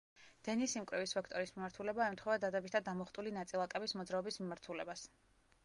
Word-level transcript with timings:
დენის 0.47 0.71
სიმკვრივის 0.77 1.13
ვექტორის 1.17 1.53
მიმართულება 1.57 2.09
ემთხვევა 2.13 2.39
დადებითად 2.45 2.89
დამუხტული 2.89 3.37
ნაწილაკების 3.39 3.97
მოძრაობის 4.01 4.43
მიმართულებას. 4.45 5.09